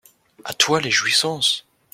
[0.45, 1.63] A toi les jouissances!